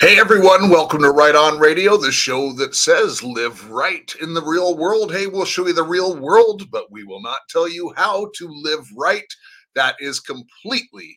[0.00, 4.42] Hey everyone, welcome to Right On Radio, the show that says live right in the
[4.42, 5.12] real world.
[5.12, 8.48] Hey, we'll show you the real world, but we will not tell you how to
[8.48, 9.24] live right.
[9.76, 11.16] That is completely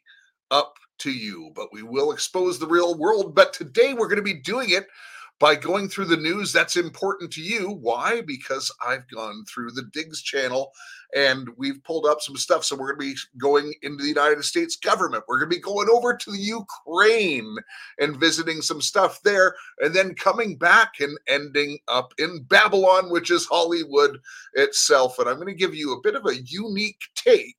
[0.51, 3.33] up to you, but we will expose the real world.
[3.33, 4.85] But today we're going to be doing it
[5.39, 7.69] by going through the news that's important to you.
[7.69, 8.21] Why?
[8.21, 10.71] Because I've gone through the Diggs channel
[11.15, 12.65] and we've pulled up some stuff.
[12.65, 15.23] So we're going to be going into the United States government.
[15.27, 17.55] We're going to be going over to the Ukraine
[17.99, 23.31] and visiting some stuff there, and then coming back and ending up in Babylon, which
[23.31, 24.19] is Hollywood
[24.53, 25.19] itself.
[25.19, 27.55] And I'm going to give you a bit of a unique take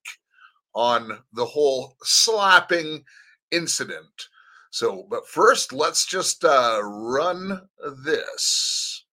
[0.74, 3.04] on the whole slapping
[3.50, 4.28] incident.
[4.70, 7.68] So, but first, let's just uh, run
[8.04, 9.04] this.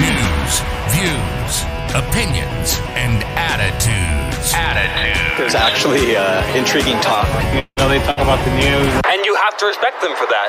[0.00, 1.64] News, views,
[1.94, 4.52] opinions, and attitudes.
[4.54, 5.38] Attitudes.
[5.38, 7.28] There's actually uh, intriguing talk.
[7.54, 9.02] You know, they talk about the news.
[9.06, 10.48] And you have to respect them for that.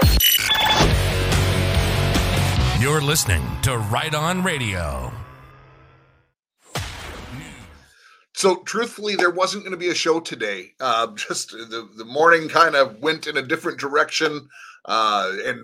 [2.80, 5.12] You're listening to Right On Radio.
[8.42, 10.72] So, truthfully, there wasn't going to be a show today.
[10.80, 14.50] Uh, just the, the morning kind of went in a different direction.
[14.86, 15.60] Uh, and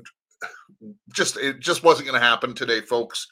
[1.12, 3.26] just, it just wasn't going to happen today, folks.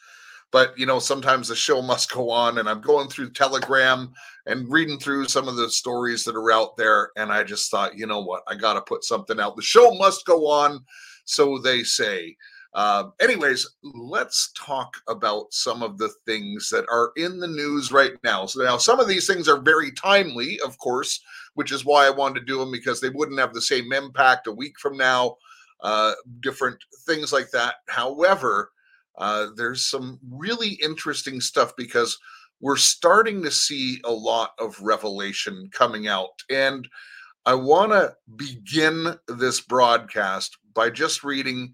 [0.52, 2.57] But, you know, sometimes the show must go on.
[2.57, 4.11] And I'm going through Telegram
[4.47, 7.11] and reading through some of the stories that are out there.
[7.15, 8.41] And I just thought, you know what?
[8.47, 9.55] I got to put something out.
[9.55, 10.83] The show must go on.
[11.25, 12.35] So they say.
[12.75, 18.11] Uh, anyways, let's talk about some of the things that are in the news right
[18.21, 18.45] now.
[18.45, 21.21] So now some of these things are very timely, of course,
[21.53, 24.47] which is why I wanted to do them because they wouldn't have the same impact
[24.47, 25.37] a week from now.
[25.79, 27.75] Uh, different things like that.
[27.87, 28.71] However,
[29.17, 32.17] uh, there's some really interesting stuff because
[32.59, 36.43] we're starting to see a lot of revelation coming out.
[36.49, 36.87] And
[37.45, 41.73] I want to begin this broadcast by just reading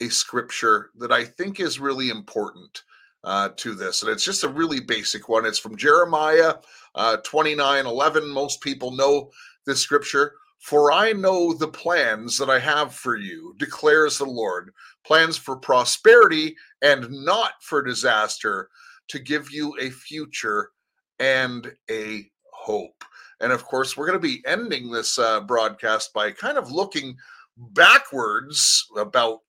[0.00, 2.82] a scripture that I think is really important
[3.24, 4.02] uh, to this.
[4.02, 5.44] And it's just a really basic one.
[5.44, 6.54] It's from Jeremiah
[6.94, 8.30] uh, 29 11.
[8.30, 9.30] Most people know
[9.66, 10.34] this scripture.
[10.58, 14.72] For I know the plans that I have for you, declares the Lord
[15.04, 18.68] plans for prosperity and not for disaster,
[19.08, 20.70] to give you a future
[21.18, 23.04] and a hope.
[23.40, 27.16] And of course, we're going to be ending this uh, broadcast by kind of looking
[27.56, 29.42] backwards about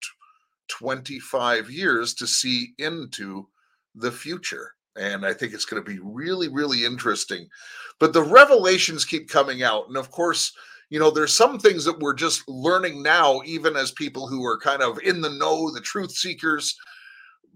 [0.67, 3.47] 25 years to see into
[3.95, 4.71] the future.
[4.97, 7.47] And I think it's going to be really, really interesting.
[7.99, 9.87] But the revelations keep coming out.
[9.87, 10.51] And of course,
[10.89, 14.59] you know, there's some things that we're just learning now, even as people who are
[14.59, 16.75] kind of in the know, the truth seekers.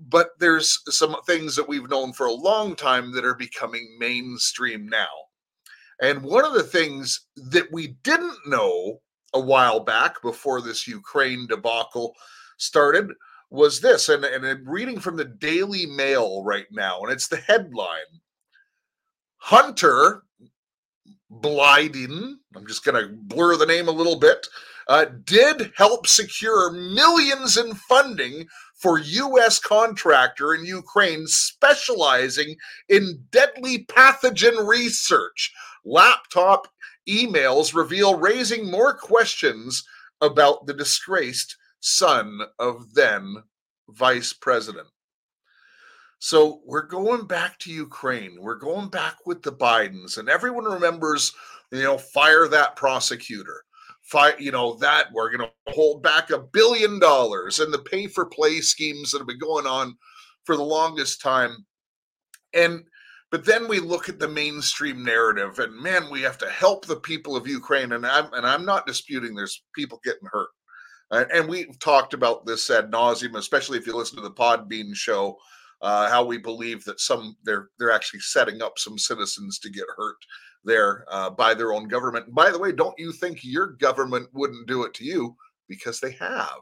[0.09, 4.87] But there's some things that we've known for a long time that are becoming mainstream
[4.87, 5.07] now.
[6.01, 8.99] And one of the things that we didn't know
[9.33, 12.13] a while back before this Ukraine debacle
[12.61, 13.11] started
[13.49, 17.37] was this, and, and I'm reading from the Daily Mail right now, and it's the
[17.37, 18.21] headline
[19.37, 20.23] Hunter
[21.31, 24.47] Biden, I'm just going to blur the name a little bit,
[24.87, 29.59] uh, did help secure millions in funding for U.S.
[29.59, 32.55] contractor in Ukraine specializing
[32.89, 35.51] in deadly pathogen research.
[35.85, 36.67] Laptop
[37.07, 39.83] emails reveal raising more questions
[40.19, 43.35] about the disgraced son of then
[43.89, 44.87] vice president.
[46.19, 48.37] So we're going back to Ukraine.
[48.39, 51.33] We're going back with the Bidens, and everyone remembers,
[51.71, 53.63] you know, fire that prosecutor.
[54.03, 58.07] Fire, you know, that we're going to hold back a billion dollars and the pay
[58.07, 59.95] for play schemes that have been going on
[60.43, 61.65] for the longest time.
[62.53, 62.83] And
[63.31, 66.97] but then we look at the mainstream narrative, and man, we have to help the
[66.97, 67.93] people of Ukraine.
[67.93, 70.49] And I'm and I'm not disputing there's people getting hurt.
[71.11, 75.37] And we've talked about this ad nauseum, especially if you listen to the Podbean show,
[75.81, 79.85] uh, how we believe that some they're they're actually setting up some citizens to get
[79.97, 80.17] hurt
[80.63, 82.27] there uh, by their own government.
[82.27, 85.35] And by the way, don't you think your government wouldn't do it to you?
[85.67, 86.61] Because they have.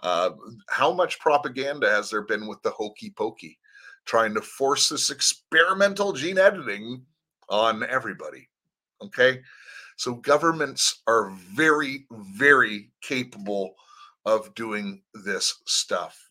[0.00, 0.30] Uh,
[0.68, 3.58] how much propaganda has there been with the hokey pokey,
[4.06, 7.02] trying to force this experimental gene editing
[7.48, 8.48] on everybody?
[9.02, 9.40] Okay.
[9.96, 13.74] So governments are very, very capable
[14.24, 16.30] of doing this stuff.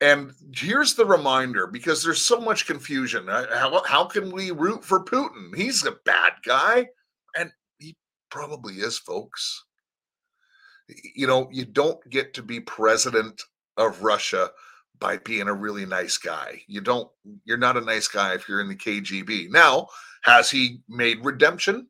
[0.00, 3.28] And here's the reminder because there's so much confusion.
[3.28, 5.56] Uh, how, how can we root for Putin?
[5.56, 6.86] He's a bad guy.
[7.38, 7.96] And he
[8.30, 9.64] probably is, folks.
[11.14, 13.40] You know, you don't get to be president
[13.76, 14.50] of Russia
[14.98, 16.60] by being a really nice guy.
[16.68, 17.08] You don't,
[17.44, 19.50] you're not a nice guy if you're in the KGB.
[19.50, 19.88] Now,
[20.22, 21.88] has he made redemption?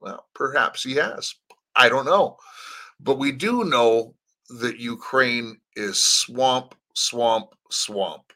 [0.00, 1.34] Well, perhaps he has.
[1.76, 2.36] I don't know.
[2.98, 4.14] But we do know
[4.48, 8.32] that Ukraine is swamp, swamp, swamp.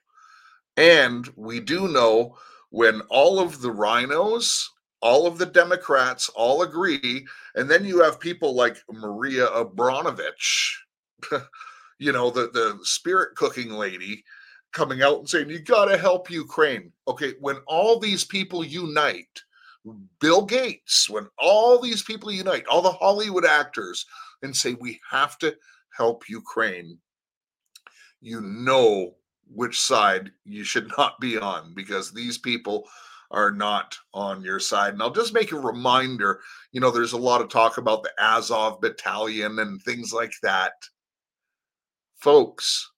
[0.76, 2.36] And we do know
[2.70, 4.70] when all of the rhinos,
[5.00, 10.74] all of the Democrats all agree, and then you have people like Maria Abramović,
[11.98, 14.24] you know, the, the spirit cooking lady
[14.72, 16.92] coming out and saying, you got to help Ukraine.
[17.08, 19.42] Okay, when all these people unite,
[20.20, 24.04] Bill Gates, when all these people unite, all the Hollywood actors,
[24.42, 25.56] and say, we have to
[25.96, 26.98] help Ukraine,
[28.20, 29.14] you know
[29.48, 32.88] which side you should not be on because these people
[33.30, 34.92] are not on your side.
[34.92, 36.40] And I'll just make a reminder
[36.76, 40.72] you know, there's a lot of talk about the Azov battalion and things like that.
[42.18, 42.90] Folks,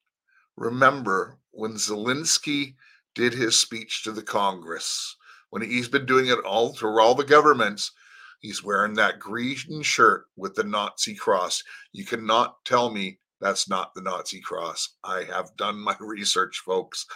[0.57, 2.75] remember when Zelensky
[3.15, 5.15] did his speech to the Congress,
[5.51, 7.93] when he's been doing it all through all the governments,
[8.41, 11.63] he's wearing that green shirt with the Nazi cross.
[11.93, 14.97] You cannot tell me that's not the Nazi cross.
[15.05, 17.07] I have done my research, folks.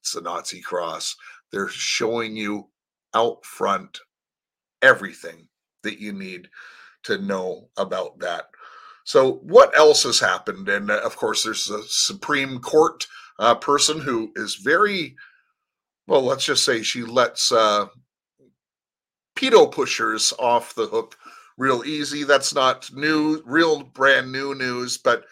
[0.00, 1.16] It's the Nazi cross.
[1.50, 2.68] They're showing you
[3.14, 3.98] out front
[4.80, 5.48] everything
[5.82, 6.48] that you need
[7.04, 8.46] to know about that.
[9.04, 10.68] So, what else has happened?
[10.68, 13.06] And uh, of course, there's a Supreme Court
[13.38, 15.16] uh, person who is very,
[16.06, 17.86] well, let's just say she lets uh,
[19.42, 21.16] pedo pushers off the hook
[21.58, 22.24] real easy.
[22.24, 25.24] That's not new, real brand new news, but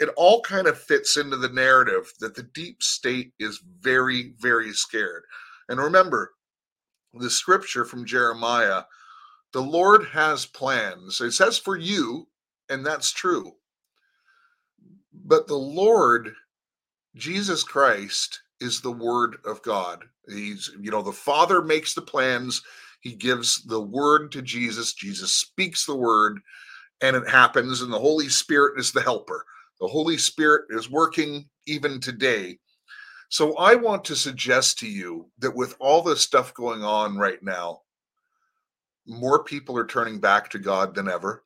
[0.00, 4.72] it all kind of fits into the narrative that the deep state is very, very
[4.72, 5.22] scared.
[5.68, 6.32] And remember,
[7.14, 8.82] the scripture from Jeremiah
[9.52, 11.20] the Lord has plans.
[11.20, 12.26] It says for you,
[12.70, 13.52] and that's true.
[15.12, 16.32] But the Lord,
[17.16, 20.04] Jesus Christ, is the word of God.
[20.26, 22.62] He's, you know, the Father makes the plans,
[23.02, 24.94] He gives the word to Jesus.
[24.94, 26.40] Jesus speaks the word,
[27.02, 29.44] and it happens, and the Holy Spirit is the helper.
[29.80, 32.58] The Holy Spirit is working even today.
[33.28, 37.42] So I want to suggest to you that with all this stuff going on right
[37.42, 37.80] now,
[39.04, 41.42] more people are turning back to God than ever.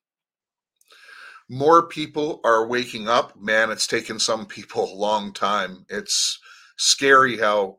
[1.49, 3.41] More people are waking up.
[3.41, 5.87] Man, it's taken some people a long time.
[5.88, 6.38] It's
[6.76, 7.79] scary how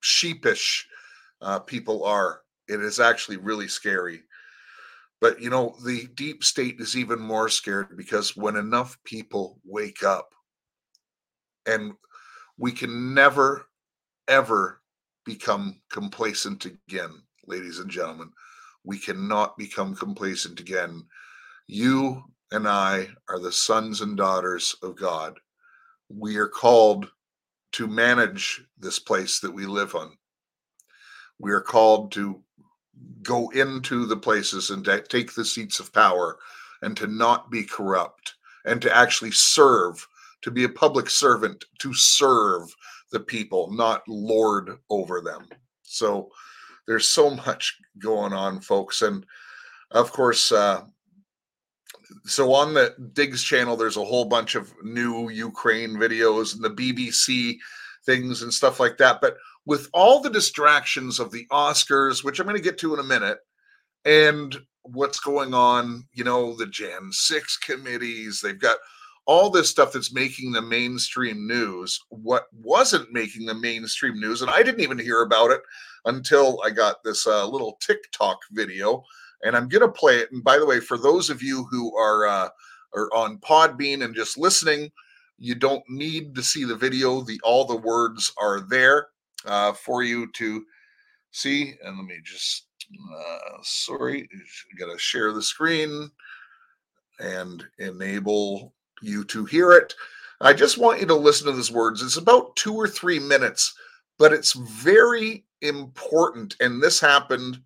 [0.00, 0.88] sheepish
[1.42, 2.40] uh, people are.
[2.68, 4.22] It is actually really scary.
[5.20, 10.02] But you know, the deep state is even more scared because when enough people wake
[10.02, 10.30] up,
[11.66, 11.92] and
[12.58, 13.66] we can never,
[14.28, 14.80] ever
[15.24, 18.30] become complacent again ladies and gentlemen.
[18.84, 21.04] We cannot become complacent again.
[21.66, 25.38] You and I are the sons and daughters of God.
[26.08, 27.08] We are called
[27.72, 30.16] to manage this place that we live on.
[31.42, 32.40] We are called to
[33.22, 36.38] go into the places and to take the seats of power
[36.82, 38.34] and to not be corrupt
[38.64, 40.06] and to actually serve,
[40.42, 42.72] to be a public servant, to serve
[43.10, 45.48] the people, not lord over them.
[45.82, 46.30] So,
[46.86, 49.02] there's so much going on, folks.
[49.02, 49.24] And
[49.90, 50.82] of course, uh,
[52.24, 56.70] so on the Diggs channel, there's a whole bunch of new Ukraine videos and the
[56.70, 57.58] BBC
[58.04, 59.20] things and stuff like that.
[59.20, 59.36] But
[59.66, 63.04] with all the distractions of the Oscars, which I'm going to get to in a
[63.04, 63.38] minute,
[64.04, 68.78] and what's going on, you know, the Jan 6 committees, they've got
[69.26, 72.00] all this stuff that's making the mainstream news.
[72.08, 75.60] What wasn't making the mainstream news, and I didn't even hear about it
[76.04, 79.04] until I got this uh, little TikTok video,
[79.44, 80.32] and I'm gonna play it.
[80.32, 82.48] And by the way, for those of you who are uh,
[82.94, 84.90] are on Podbean and just listening,
[85.38, 87.20] you don't need to see the video.
[87.20, 89.06] The all the words are there
[89.46, 90.64] uh, for you to
[91.30, 91.74] see.
[91.84, 92.66] And let me just
[93.14, 94.28] uh, sorry,
[94.78, 96.10] gotta share the screen
[97.18, 99.94] and enable you to hear it.
[100.40, 102.02] I just want you to listen to these words.
[102.02, 103.74] It's about two or three minutes,
[104.18, 106.56] but it's very important.
[106.60, 107.60] And this happened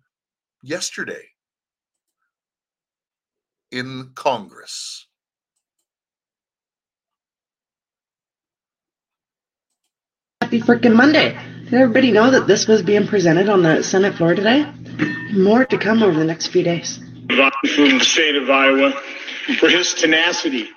[0.61, 1.23] yesterday
[3.71, 5.07] in Congress.
[10.41, 11.37] Happy freaking Monday.
[11.69, 14.65] Did everybody know that this was being presented on the Senate floor today?
[15.33, 16.97] More to come over the next few days.
[17.27, 18.91] From the state of Iowa
[19.59, 20.69] for his tenacity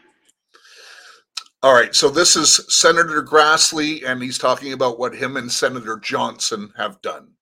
[1.62, 5.99] all right, so this is Senator Grassley, and he's talking about what him and Senator
[5.99, 7.32] Johnson have done.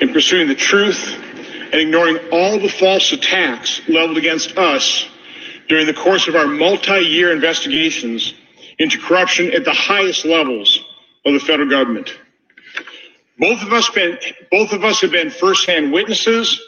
[0.00, 5.10] In pursuing the truth and ignoring all the false attacks leveled against us
[5.68, 8.32] during the course of our multi year investigations
[8.78, 10.82] into corruption at the highest levels
[11.26, 12.16] of the federal government.
[13.38, 14.18] Both of us been
[14.50, 16.60] both of us have been firsthand witnesses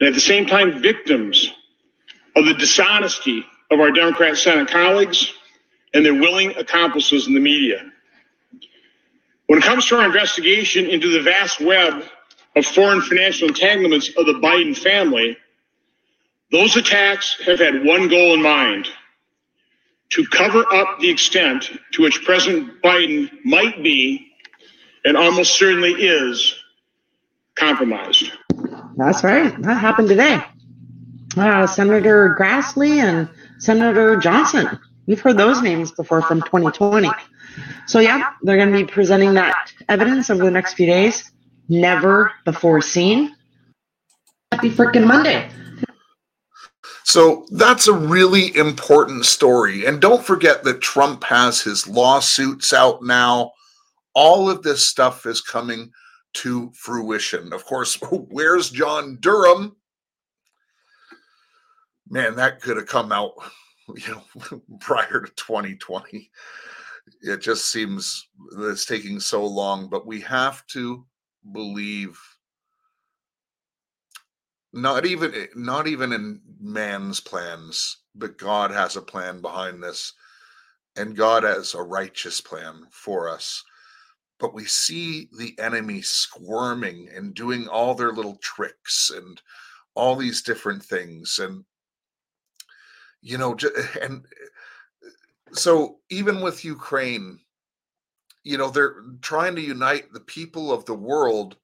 [0.00, 1.52] and at the same time victims
[2.36, 5.32] of the dishonesty of our Democrat Senate colleagues
[5.92, 7.84] and their willing accomplices in the media.
[9.46, 12.04] When it comes to our investigation into the vast web
[12.56, 15.36] of foreign financial entanglements of the Biden family,
[16.50, 18.88] those attacks have had one goal in mind
[20.14, 24.32] to cover up the extent to which President Biden might be,
[25.04, 26.54] and almost certainly is,
[27.56, 28.30] compromised.
[28.96, 29.60] That's right.
[29.62, 30.40] That happened today.
[31.36, 33.28] Uh, Senator Grassley and
[33.58, 34.78] Senator Johnson.
[35.06, 37.10] We've heard those names before from 2020.
[37.88, 41.28] So, yeah, they're going to be presenting that evidence over the next few days.
[41.68, 43.34] Never before seen.
[44.52, 45.50] Happy freaking Monday.
[47.14, 49.86] So that's a really important story.
[49.86, 53.52] And don't forget that Trump has his lawsuits out now.
[54.16, 55.92] All of this stuff is coming
[56.32, 57.52] to fruition.
[57.52, 59.76] Of course, where's John Durham?
[62.10, 63.34] Man, that could have come out,
[63.94, 66.28] you know, prior to 2020.
[67.20, 71.06] It just seems that it's taking so long, but we have to
[71.52, 72.18] believe
[74.74, 80.12] not even eh, not even in man's plans but god has a plan behind this
[80.96, 83.64] and god has a righteous plan for us.
[84.38, 89.40] But we see the enemy squirming and doing all their little tricks and
[89.94, 91.64] all these different things and
[93.22, 93.56] you know
[94.02, 95.08] and eh,
[95.52, 97.38] so even with ukraine
[98.42, 101.56] you know they're trying to unite the people of the world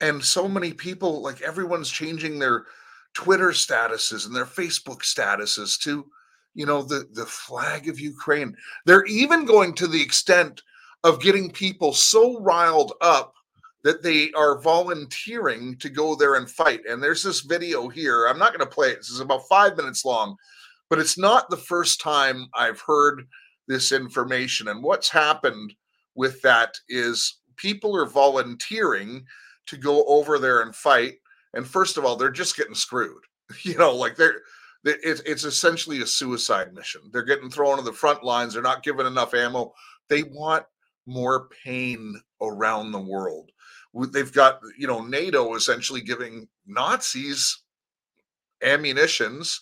[0.00, 2.64] and so many people like everyone's changing their
[3.14, 6.06] twitter statuses and their facebook statuses to
[6.54, 8.56] you know the the flag of ukraine.
[8.86, 10.62] They're even going to the extent
[11.04, 13.34] of getting people so riled up
[13.84, 16.80] that they are volunteering to go there and fight.
[16.86, 18.26] And there's this video here.
[18.26, 18.98] I'm not going to play it.
[18.98, 20.36] This is about five minutes long
[20.90, 23.22] but it's not the first time i've heard
[23.70, 24.68] this information.
[24.68, 25.72] And what's happened
[26.16, 29.24] with that is people are volunteering
[29.70, 31.14] to go over there and fight.
[31.54, 33.22] And first of all, they're just getting screwed.
[33.62, 34.42] You know, like they're
[34.84, 37.02] it's, it's essentially a suicide mission.
[37.12, 38.54] They're getting thrown to the front lines.
[38.54, 39.74] They're not given enough ammo.
[40.08, 40.64] They want
[41.06, 43.50] more pain around the world.
[43.92, 47.62] They've got, you know, NATO essentially giving Nazis
[48.62, 49.60] ammunitions.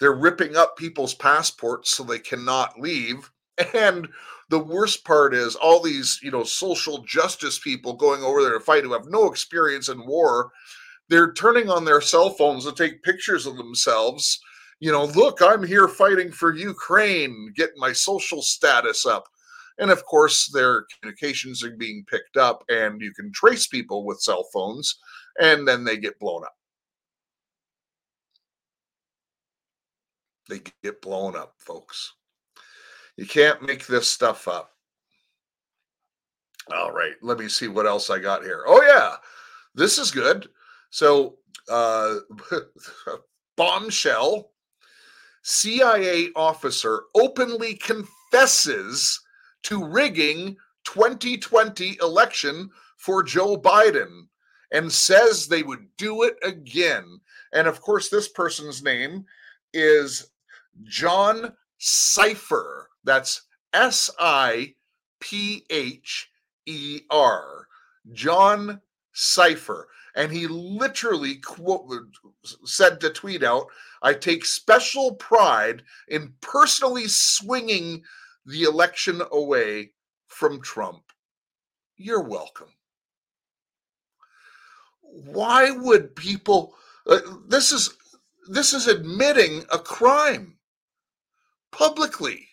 [0.00, 3.30] They're ripping up people's passports so they cannot leave.
[3.74, 4.06] And
[4.48, 8.60] the worst part is all these, you know, social justice people going over there to
[8.60, 10.50] fight who have no experience in war.
[11.08, 14.40] They're turning on their cell phones to take pictures of themselves.
[14.78, 19.26] You know, look, I'm here fighting for Ukraine, getting my social status up.
[19.78, 24.20] And of course, their communications are being picked up, and you can trace people with
[24.20, 24.98] cell phones,
[25.40, 26.54] and then they get blown up.
[30.48, 32.14] They get blown up, folks.
[33.16, 34.72] You can't make this stuff up.
[36.74, 38.64] All right, let me see what else I got here.
[38.66, 39.16] Oh yeah,
[39.74, 40.48] this is good.
[40.90, 41.36] So,
[41.70, 42.16] uh,
[43.56, 44.50] bombshell.
[45.42, 49.20] CIA officer openly confesses
[49.62, 54.26] to rigging 2020 election for Joe Biden
[54.72, 57.20] and says they would do it again.
[57.52, 59.24] And of course, this person's name
[59.72, 60.30] is
[60.82, 62.86] John Sipher.
[63.06, 64.74] That's S I
[65.20, 66.28] P H
[66.66, 67.68] E R.
[68.12, 68.82] John
[69.14, 69.84] Sipher.
[70.16, 71.88] And he literally quote,
[72.64, 73.66] said to tweet out,
[74.02, 78.02] I take special pride in personally swinging
[78.44, 79.92] the election away
[80.26, 81.02] from Trump.
[81.96, 82.68] You're welcome.
[85.02, 86.74] Why would people
[87.06, 87.96] uh, this is
[88.48, 90.56] this is admitting a crime
[91.76, 92.45] publicly.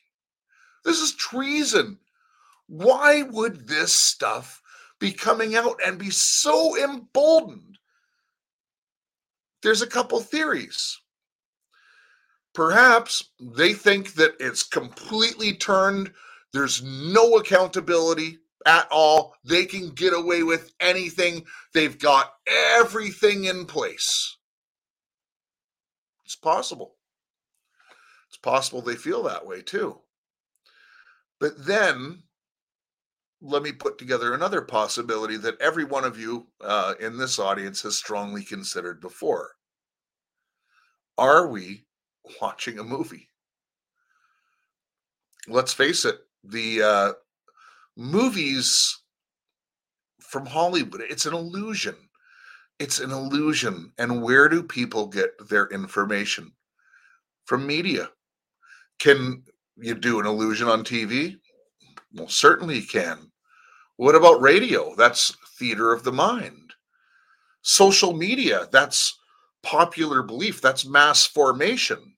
[0.84, 2.00] This is treason.
[2.68, 4.62] Why would this stuff
[5.00, 7.78] be coming out and be so emboldened?
[9.62, 11.00] There's a couple theories.
[12.54, 16.12] Perhaps they think that it's completely turned,
[16.52, 19.36] there's no accountability at all.
[19.44, 22.34] They can get away with anything, they've got
[22.78, 24.38] everything in place.
[26.26, 26.96] It's possible.
[28.30, 30.00] It's possible they feel that way too.
[31.44, 32.24] But then
[33.42, 37.82] let me put together another possibility that every one of you uh, in this audience
[37.82, 39.52] has strongly considered before.
[41.18, 41.86] Are we
[42.40, 43.28] watching a movie?
[45.50, 47.12] Let's face it, the uh,
[47.98, 48.98] movies
[50.22, 51.98] from Hollywood, it's an illusion.
[52.80, 53.92] it's an illusion.
[53.98, 56.54] And where do people get their information?
[57.44, 58.12] From media.
[59.00, 59.44] Can
[59.78, 61.38] you do an illusion on TV?
[62.14, 63.32] Well, certainly you can.
[63.98, 64.96] What about radio?
[64.96, 66.74] That's theater of the mind.
[67.62, 69.18] Social media, that's
[69.62, 72.16] popular belief, that's mass formation.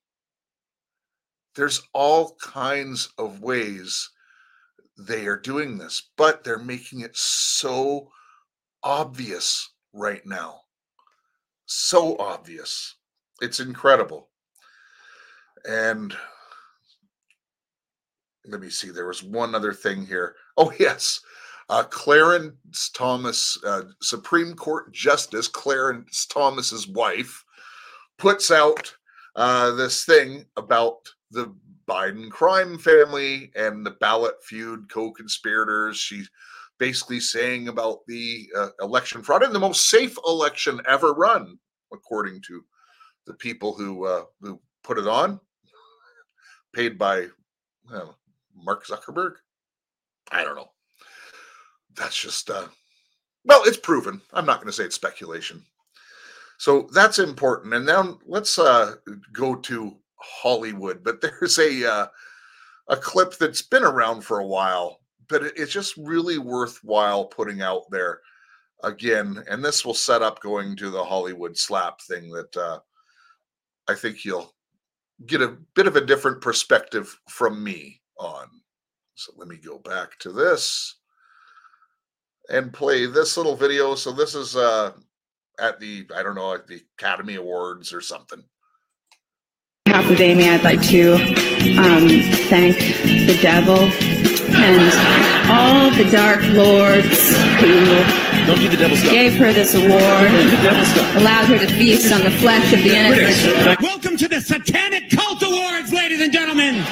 [1.56, 4.10] There's all kinds of ways
[4.98, 8.10] they are doing this, but they're making it so
[8.84, 10.62] obvious right now.
[11.66, 12.96] So obvious.
[13.42, 14.30] It's incredible.
[15.68, 16.16] And
[18.48, 20.36] let me see, there was one other thing here.
[20.58, 21.22] Oh, yes.
[21.70, 27.44] Uh, Clarence Thomas, uh, Supreme Court Justice Clarence Thomas's wife,
[28.18, 28.94] puts out
[29.36, 30.98] uh, this thing about
[31.32, 31.54] the
[31.88, 35.98] Biden crime family and the ballot feud co-conspirators.
[35.98, 36.30] She's
[36.78, 41.58] basically saying about the uh, election fraud and the most safe election ever run,
[41.92, 42.64] according to
[43.26, 45.40] the people who uh, who put it on,
[46.74, 47.28] paid by
[47.90, 48.18] well,
[48.56, 49.34] Mark Zuckerberg.
[50.32, 50.72] I don't know.
[51.96, 52.68] That's just uh,
[53.46, 54.22] well, it's proven.
[54.34, 55.64] I'm not going to say it's speculation.
[56.58, 57.74] So that's important.
[57.74, 58.96] And now let's uh,
[59.34, 61.04] go to Hollywood.
[61.04, 62.08] But there's a uh,
[62.88, 67.84] a clip that's been around for a while, but it's just really worthwhile putting out
[67.92, 68.20] there
[68.84, 69.44] again.
[69.50, 72.80] And this will set up going to the Hollywood slap thing that uh,
[73.88, 74.54] I think you'll
[75.26, 78.48] get a bit of a different perspective from me on.
[79.16, 80.96] So let me go back to this
[82.50, 83.96] and play this little video.
[83.96, 84.92] So this is uh,
[85.60, 88.44] at the I don't know at the Academy Awards or something.
[89.88, 92.10] Half of Amy, I'd like to um,
[92.50, 92.78] thank
[93.28, 93.78] the devil
[94.58, 97.86] and all the dark lords who
[98.46, 99.12] Don't do the devil stuff.
[99.12, 101.16] gave her this award, The devil stuff.
[101.16, 103.82] allowed her to feast on the flesh of the innocent.
[103.82, 106.84] Welcome to the Satanic Cult Awards, ladies and gentlemen.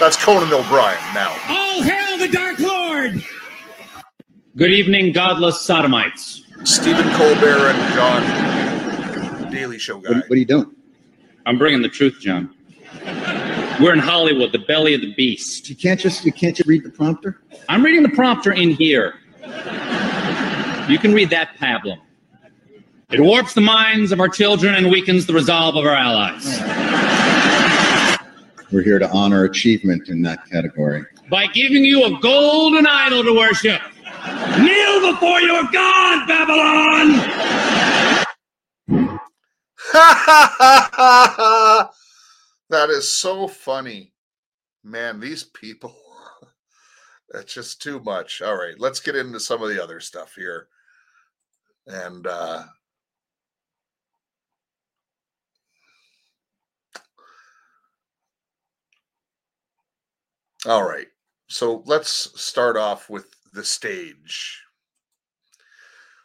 [0.00, 1.36] That's Conan O'Brien now.
[1.48, 3.24] All hail the Dark Lord.
[4.56, 6.44] Good evening, godless sodomites.
[6.62, 10.10] Stephen Colbert and John Daily Show guy.
[10.10, 10.72] What, what are you doing?
[11.46, 12.54] I'm bringing the truth, John.
[13.80, 15.68] We're in Hollywood, the belly of the beast.
[15.68, 17.40] You can't just you can't just read the prompter.
[17.68, 19.14] I'm reading the prompter in here.
[20.88, 21.98] You can read that pablum.
[23.10, 26.60] It warps the minds of our children and weakens the resolve of our allies.
[28.70, 31.04] We're here to honor achievement in that category.
[31.30, 33.80] By giving you a golden idol to worship.
[34.60, 37.12] Kneel before your God, Babylon!
[42.68, 44.12] that is so funny.
[44.84, 45.96] Man, these people.
[47.30, 48.42] That's just too much.
[48.42, 50.68] All right, let's get into some of the other stuff here.
[51.86, 52.64] And uh
[60.66, 61.06] All right.
[61.48, 64.60] So let's start off with the stage.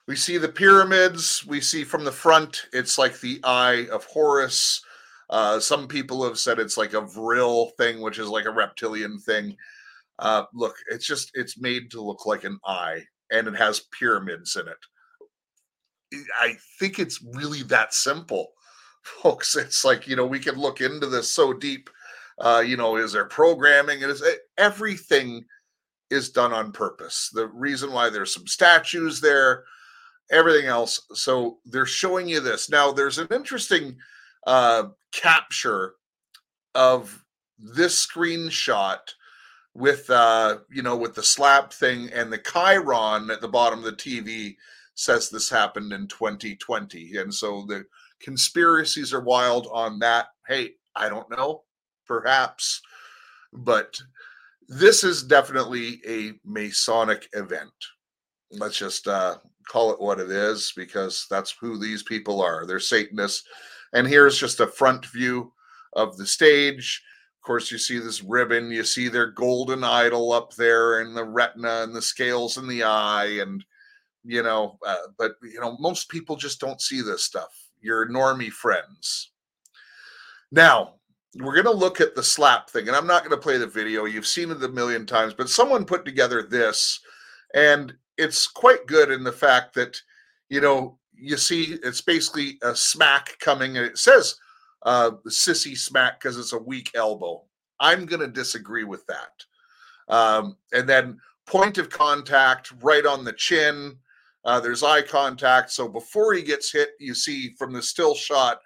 [0.08, 1.46] We see the pyramids.
[1.46, 4.82] We see from the front, it's like the eye of Horus.
[5.30, 9.18] Uh, some people have said it's like a vril thing, which is like a reptilian
[9.20, 9.56] thing.
[10.20, 14.56] Uh, look, it's just it's made to look like an eye, and it has pyramids
[14.58, 14.78] in it.
[16.40, 18.54] I think it's really that simple,
[19.04, 19.56] folks.
[19.56, 21.90] It's like you know we can look into this so deep.
[22.40, 24.02] Uh, you know, is there programming?
[24.02, 24.24] It is
[24.58, 25.46] everything
[26.10, 27.30] is done on purpose.
[27.34, 29.64] The reason why there's some statues there,
[30.32, 31.02] everything else.
[31.14, 32.70] So they're showing you this.
[32.70, 33.98] Now there's an interesting
[34.46, 35.94] uh, capture
[36.76, 37.24] of
[37.58, 39.00] this screenshot
[39.74, 43.86] with uh, you know with the slap thing and the Chiron at the bottom of
[43.86, 44.56] the TV
[44.96, 47.84] says this happened in 2020, and so the
[48.20, 50.28] conspiracies are wild on that.
[50.48, 51.64] Hey, I don't know,
[52.08, 52.82] perhaps,
[53.52, 53.96] but
[54.68, 57.72] this is definitely a Masonic event.
[58.52, 59.38] Let's just uh,
[59.68, 62.66] call it what it is because that's who these people are.
[62.66, 63.44] They're Satanists.
[63.94, 65.52] And here's just a front view
[65.94, 67.02] of the stage.
[67.38, 71.26] Of course, you see this ribbon, you see their golden idol up there, and the
[71.26, 73.40] retina and the scales in the eye.
[73.42, 73.64] And,
[74.24, 77.54] you know, uh, but, you know, most people just don't see this stuff.
[77.82, 79.32] Your normie friends.
[80.52, 80.96] Now,
[81.36, 83.68] we're going to look at the slap thing and i'm not going to play the
[83.68, 84.06] video.
[84.06, 87.00] You've seen it a million times but someone put together this
[87.54, 90.00] and it's quite good in the fact that
[90.50, 94.36] you know you see it's basically a smack coming and it says
[94.84, 97.44] uh sissy smack because it's a weak elbow.
[97.80, 99.46] I'm going to disagree with that.
[100.14, 103.98] Um and then point of contact right on the chin.
[104.46, 105.72] Uh, there's eye contact.
[105.72, 108.60] So before he gets hit, you see from the still shot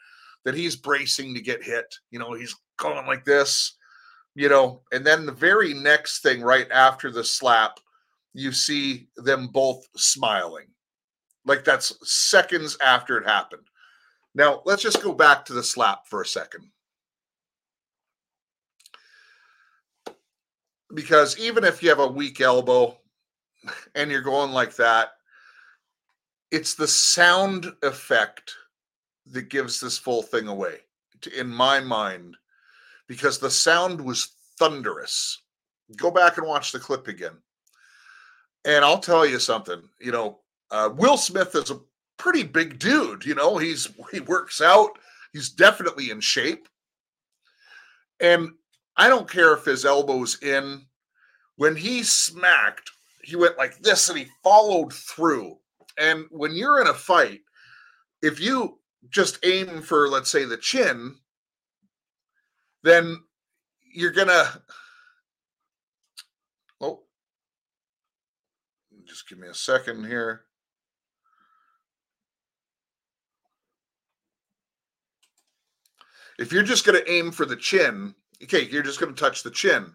[0.47, 1.93] that he's bracing to get hit.
[2.09, 3.75] You know, he's going like this,
[4.33, 7.81] you know, and then the very next thing right after the slap,
[8.33, 10.67] you see them both smiling.
[11.45, 13.67] Like that's seconds after it happened.
[14.35, 16.69] Now, let's just go back to the slap for a second.
[20.93, 22.97] Because even if you have a weak elbow
[23.95, 25.09] and you're going like that,
[26.51, 28.53] it's the sound effect
[29.31, 30.77] that gives this full thing away,
[31.35, 32.35] in my mind,
[33.07, 35.41] because the sound was thunderous.
[35.95, 37.37] Go back and watch the clip again.
[38.65, 40.39] And I'll tell you something, you know,
[40.71, 41.79] uh, Will Smith is a
[42.17, 43.25] pretty big dude.
[43.25, 44.91] You know, he's he works out.
[45.33, 46.67] He's definitely in shape.
[48.19, 48.51] And
[48.95, 50.85] I don't care if his elbow's in.
[51.55, 52.91] When he smacked,
[53.23, 55.57] he went like this and he followed through.
[55.97, 57.41] And when you're in a fight,
[58.21, 61.15] if you just aim for, let's say, the chin,
[62.83, 63.17] then
[63.93, 64.61] you're gonna.
[66.81, 67.01] Oh,
[69.05, 70.41] just give me a second here.
[76.39, 79.91] If you're just to aim for the chin, okay, you're just to touch the chin.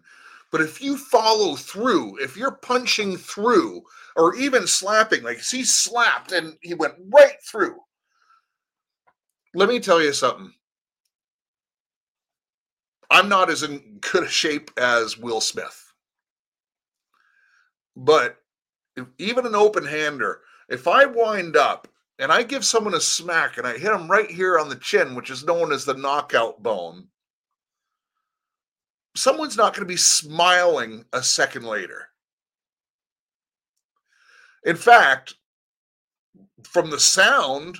[0.51, 3.81] But if you follow through, if you're punching through
[4.15, 7.79] or even slapping, like he slapped and he went right through.
[9.53, 10.51] Let me tell you something.
[13.09, 15.93] I'm not as in good a shape as Will Smith.
[17.95, 18.37] But
[18.95, 21.87] if, even an open hander, if I wind up
[22.17, 25.13] and I give someone a smack and I hit them right here on the chin,
[25.13, 27.07] which is known as the knockout bone,
[29.15, 32.09] someone's not going to be smiling a second later.
[34.63, 35.35] In fact,
[36.63, 37.79] from the sound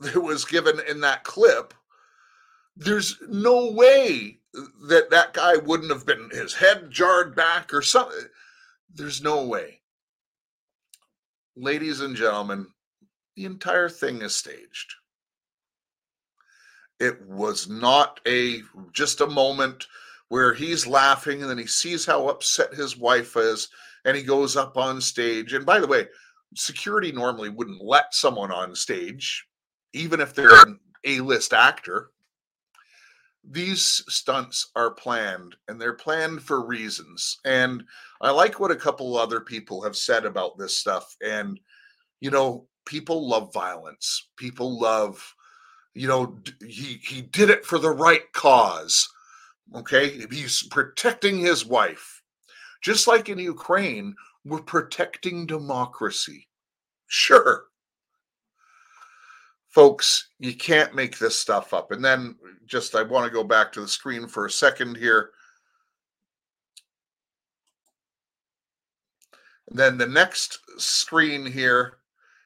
[0.00, 1.74] that was given in that clip,
[2.76, 4.38] there's no way
[4.88, 8.26] that that guy wouldn't have been his head jarred back or something.
[8.94, 9.80] There's no way.
[11.56, 12.66] Ladies and gentlemen,
[13.36, 14.94] the entire thing is staged.
[16.98, 19.86] It was not a just a moment
[20.28, 23.68] where he's laughing and then he sees how upset his wife is
[24.04, 25.52] and he goes up on stage.
[25.52, 26.06] And by the way,
[26.54, 29.46] security normally wouldn't let someone on stage,
[29.92, 32.10] even if they're an A-list actor.
[33.42, 37.38] These stunts are planned and they're planned for reasons.
[37.44, 37.84] And
[38.20, 41.16] I like what a couple other people have said about this stuff.
[41.22, 41.58] And,
[42.20, 44.28] you know, people love violence.
[44.36, 45.34] People love,
[45.94, 49.08] you know, he he did it for the right cause.
[49.74, 52.22] Okay, he's protecting his wife,
[52.82, 56.48] just like in Ukraine, we're protecting democracy.
[57.06, 57.66] Sure,
[59.70, 61.90] folks, you can't make this stuff up.
[61.92, 65.30] And then, just I want to go back to the screen for a second here.
[69.68, 72.00] And then the next screen here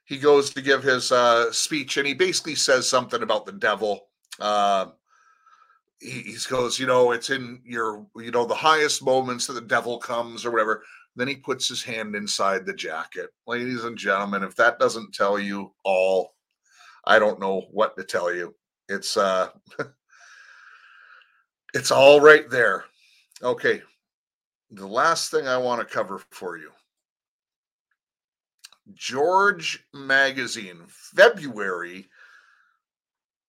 [0.04, 4.08] he goes to give his uh, speech and he basically says something about the devil.
[4.38, 4.86] Uh,
[6.00, 9.60] he, he goes, you know, it's in your, you know, the highest moments that the
[9.62, 10.82] devil comes or whatever.
[11.16, 13.30] Then he puts his hand inside the jacket.
[13.46, 16.33] Ladies and gentlemen, if that doesn't tell you all,
[17.06, 18.54] I don't know what to tell you.
[18.88, 19.48] It's uh
[21.74, 22.84] it's all right there.
[23.42, 23.82] Okay.
[24.70, 26.70] The last thing I want to cover for you.
[28.92, 32.08] George Magazine, February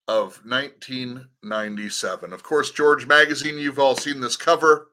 [0.07, 2.33] of 1997.
[2.33, 4.91] Of course, George Magazine, you've all seen this cover.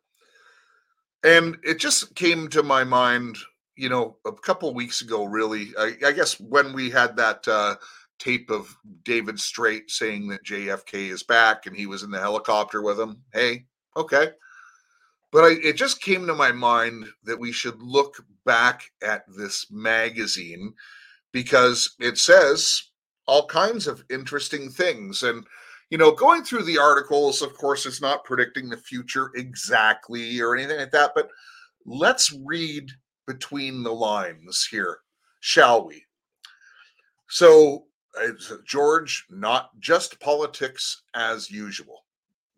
[1.23, 3.37] And it just came to my mind,
[3.77, 5.73] you know, a couple weeks ago, really.
[5.79, 7.77] I, I guess when we had that uh,
[8.23, 12.81] tape of David Straight saying that JFK is back and he was in the helicopter
[12.81, 13.23] with him.
[13.33, 13.65] Hey,
[13.97, 14.31] okay.
[15.33, 19.67] But I, it just came to my mind that we should look back at this
[19.71, 20.75] magazine
[21.33, 22.91] because it says
[23.27, 25.23] all kinds of interesting things.
[25.23, 25.45] And,
[25.91, 30.55] you know, going through the articles, of course, it's not predicting the future exactly or
[30.55, 31.29] anything like that, but
[31.87, 32.91] let's read
[33.27, 34.99] between the lines here,
[35.41, 36.05] shall we?
[37.29, 37.87] So,
[38.67, 42.05] George, not just politics as usual.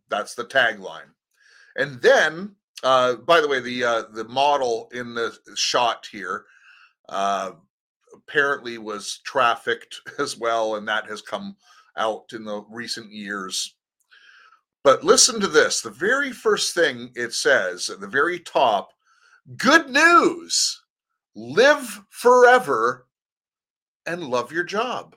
[0.08, 1.10] That's the tagline.
[1.76, 6.44] And then uh, by the way, the uh, the model in the shot here
[7.08, 7.52] uh,
[8.12, 11.56] apparently was trafficked as well, and that has come
[11.96, 13.76] out in the recent years.
[14.82, 18.92] But listen to this: the very first thing it says at the very top,
[19.56, 20.82] "Good news,
[21.34, 23.06] live forever."
[24.06, 25.16] and love your job.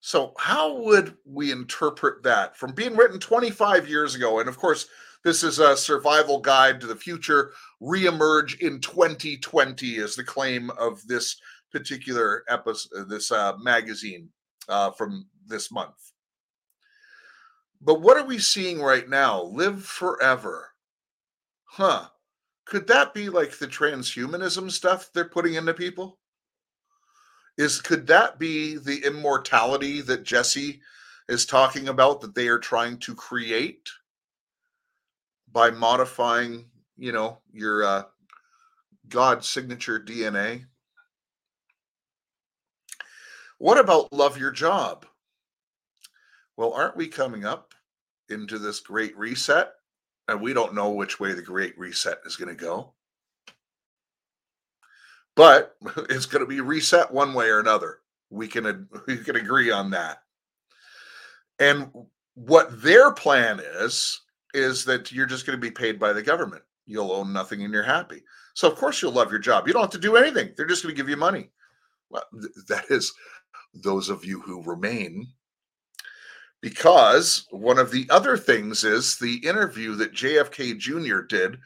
[0.00, 4.40] So, how would we interpret that from being written 25 years ago?
[4.40, 4.86] And of course,
[5.24, 7.52] this is a survival guide to the future.
[7.82, 11.36] Reemerge in 2020 is the claim of this
[11.70, 14.30] particular episode, this uh, magazine
[14.68, 16.12] uh, from this month.
[17.82, 19.42] But what are we seeing right now?
[19.42, 20.70] Live forever.
[21.64, 22.08] Huh.
[22.64, 26.19] Could that be like the transhumanism stuff they're putting into people?
[27.60, 30.80] Is could that be the immortality that Jesse
[31.28, 33.90] is talking about that they are trying to create
[35.52, 38.04] by modifying, you know, your uh,
[39.10, 40.64] God signature DNA?
[43.58, 45.04] What about love your job?
[46.56, 47.74] Well, aren't we coming up
[48.30, 49.74] into this great reset?
[50.28, 52.94] And we don't know which way the great reset is going to go.
[55.40, 55.74] But
[56.10, 58.00] it's going to be reset one way or another.
[58.28, 60.18] We can we can agree on that.
[61.58, 61.90] And
[62.34, 64.20] what their plan is
[64.52, 66.62] is that you're just going to be paid by the government.
[66.84, 68.22] You'll own nothing and you're happy.
[68.52, 69.66] So of course you'll love your job.
[69.66, 70.50] You don't have to do anything.
[70.56, 71.48] They're just going to give you money.
[72.10, 73.10] Well, th- that is
[73.72, 75.26] those of you who remain
[76.60, 81.20] because one of the other things is the interview that JFK Jr.
[81.22, 81.58] did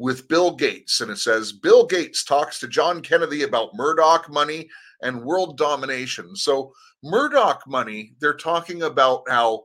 [0.00, 1.02] with Bill Gates.
[1.02, 4.66] And it says Bill Gates talks to John Kennedy about Murdoch money
[5.02, 6.34] and world domination.
[6.34, 6.72] So,
[7.04, 9.64] Murdoch money, they're talking about how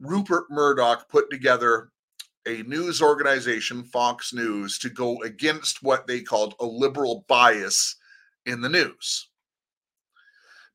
[0.00, 1.90] Rupert Murdoch put together
[2.46, 7.96] a news organization, Fox News, to go against what they called a liberal bias
[8.44, 9.30] in the news.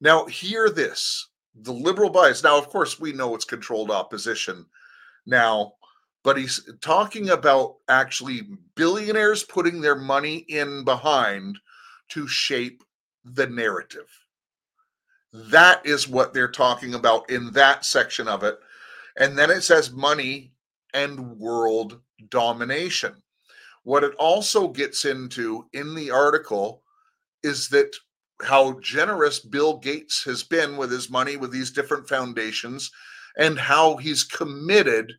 [0.02, 2.44] Now, hear this the liberal bias.
[2.44, 4.66] Now, of course, we know it's controlled opposition
[5.28, 5.74] now,
[6.28, 8.42] but he's talking about actually
[8.76, 11.58] billionaires putting their money in behind
[12.10, 12.84] to shape
[13.24, 14.10] the narrative.
[15.32, 18.60] That is what they're talking about in that section of it.
[19.18, 20.52] And then it says money
[20.94, 23.24] and world domination.
[23.84, 26.84] What it also gets into in the article
[27.42, 27.96] is that
[28.44, 32.92] how generous Bill Gates has been with his money with these different foundations
[33.38, 35.14] and how he's committed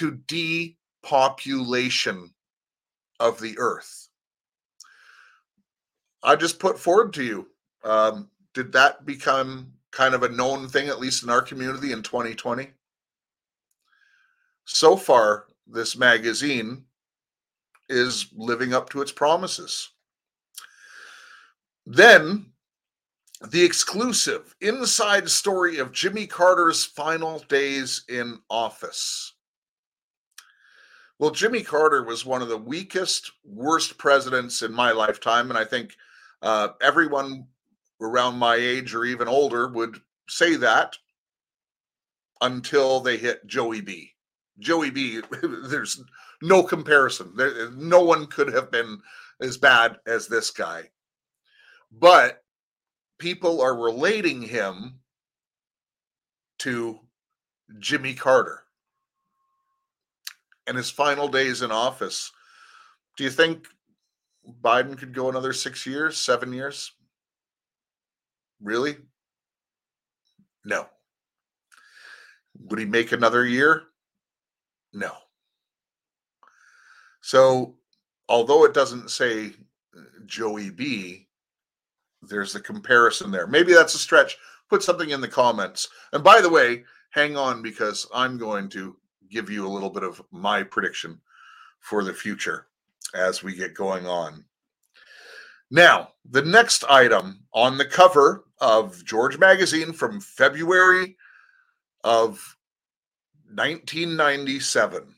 [0.00, 2.30] to depopulation
[3.18, 4.08] of the earth.
[6.22, 7.46] I just put forward to you
[7.84, 12.02] um, did that become kind of a known thing, at least in our community in
[12.02, 12.70] 2020?
[14.64, 16.84] So far, this magazine
[17.88, 19.90] is living up to its promises.
[21.86, 22.46] Then
[23.48, 29.32] the exclusive inside story of Jimmy Carter's final days in office.
[31.20, 35.50] Well, Jimmy Carter was one of the weakest, worst presidents in my lifetime.
[35.50, 35.94] And I think
[36.42, 37.46] uh, everyone
[38.00, 40.96] around my age or even older would say that
[42.40, 44.10] until they hit Joey B.
[44.58, 45.20] Joey B,
[45.68, 46.02] there's
[46.42, 47.32] no comparison.
[47.36, 48.98] There, no one could have been
[49.40, 50.88] as bad as this guy
[51.90, 52.42] but
[53.18, 55.00] people are relating him
[56.58, 57.00] to
[57.78, 58.62] Jimmy Carter
[60.70, 62.30] and his final days in office.
[63.16, 63.66] Do you think
[64.62, 66.92] Biden could go another six years, seven years?
[68.62, 68.96] Really?
[70.64, 70.86] No.
[72.60, 73.82] Would he make another year?
[74.92, 75.10] No.
[77.20, 77.74] So,
[78.28, 79.46] although it doesn't say
[79.96, 81.26] uh, Joey B,
[82.22, 83.48] there's the comparison there.
[83.48, 84.36] Maybe that's a stretch.
[84.68, 85.88] Put something in the comments.
[86.12, 88.96] And by the way, hang on because I'm going to
[89.30, 91.20] give you a little bit of my prediction
[91.80, 92.66] for the future
[93.14, 94.44] as we get going on.
[95.70, 101.16] Now, the next item on the cover of George Magazine from February
[102.04, 102.56] of
[103.54, 105.14] 1997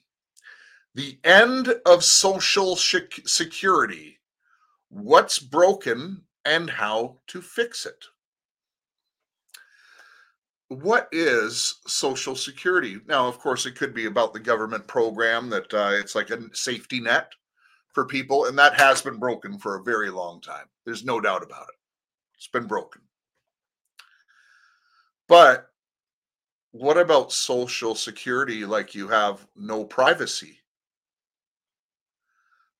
[0.94, 4.18] The End of Social Security
[4.88, 8.04] What's Broken and how to fix it.
[10.80, 12.98] What is Social Security?
[13.06, 16.42] Now, of course, it could be about the government program that uh, it's like a
[16.54, 17.30] safety net
[17.88, 20.64] for people, and that has been broken for a very long time.
[20.86, 21.74] There's no doubt about it.
[22.36, 23.02] It's been broken.
[25.28, 25.68] But
[26.70, 30.58] what about Social Security like you have no privacy?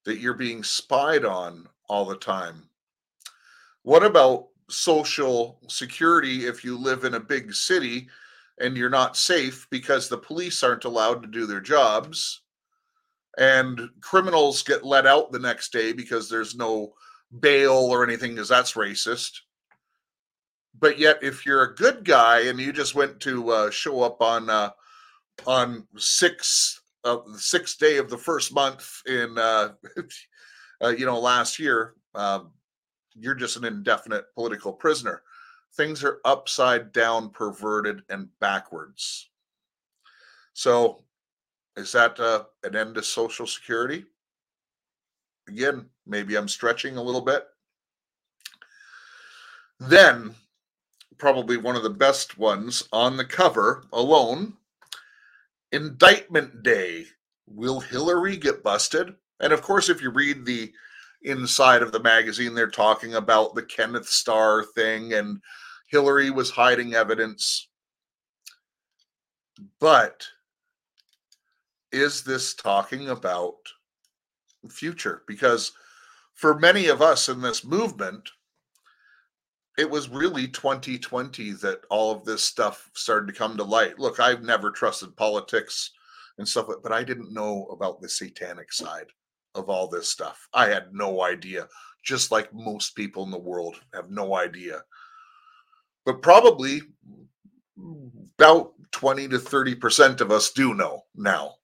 [0.04, 2.70] That you're being spied on all the time
[3.82, 8.08] what about social security if you live in a big city
[8.60, 12.42] and you're not safe because the police aren't allowed to do their jobs
[13.38, 16.92] and criminals get let out the next day because there's no
[17.40, 19.40] bail or anything because that's racist.
[20.78, 24.20] But yet, if you're a good guy and you just went to uh, show up
[24.20, 24.70] on uh,
[25.46, 29.70] on six uh, the sixth day of the first month in uh,
[30.84, 32.50] uh, you know last year, um,
[33.14, 35.22] you're just an indefinite political prisoner.
[35.74, 39.30] Things are upside down, perverted, and backwards.
[40.52, 41.04] So,
[41.76, 44.04] is that uh, an end to Social Security?
[45.48, 47.46] Again, maybe I'm stretching a little bit.
[49.80, 50.34] Then,
[51.18, 54.54] probably one of the best ones on the cover alone
[55.72, 57.06] Indictment Day.
[57.46, 59.14] Will Hillary get busted?
[59.40, 60.72] And of course, if you read the
[61.24, 65.40] inside of the magazine, they're talking about the Kenneth Starr thing and
[65.88, 67.68] Hillary was hiding evidence.
[69.78, 70.26] But
[71.92, 73.56] is this talking about
[74.62, 75.22] the future?
[75.26, 75.72] Because
[76.34, 78.30] for many of us in this movement,
[79.78, 83.98] it was really 2020 that all of this stuff started to come to light.
[83.98, 85.90] Look, I've never trusted politics
[86.38, 89.06] and stuff, but I didn't know about the satanic side
[89.54, 90.48] of all this stuff.
[90.52, 91.68] I had no idea,
[92.04, 94.82] just like most people in the world have no idea.
[96.04, 96.82] But probably
[98.38, 101.54] about 20 to 30% of us do know now.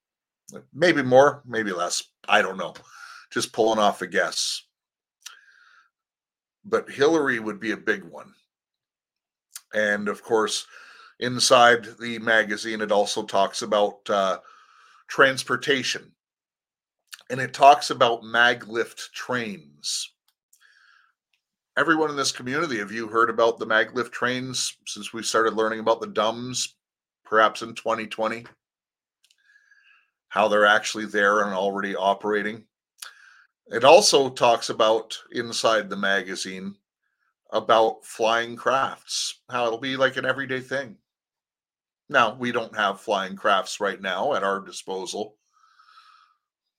[0.72, 2.02] Maybe more, maybe less.
[2.28, 2.74] I don't know.
[3.30, 4.62] Just pulling off a guess
[6.68, 8.32] but Hillary would be a big one.
[9.74, 10.66] And of course,
[11.20, 14.38] inside the magazine, it also talks about uh,
[15.08, 16.12] transportation
[17.30, 20.12] and it talks about maglev trains.
[21.76, 25.80] Everyone in this community, have you heard about the maglev trains since we started learning
[25.80, 26.74] about the DUMS,
[27.24, 28.46] perhaps in 2020?
[30.28, 32.64] How they're actually there and already operating?
[33.68, 36.74] It also talks about inside the magazine
[37.52, 40.96] about flying crafts, how it'll be like an everyday thing.
[42.08, 45.36] Now, we don't have flying crafts right now at our disposal,